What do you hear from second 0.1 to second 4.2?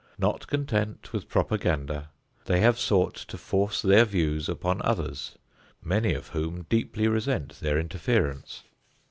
Not content with propaganda, they have sought to force their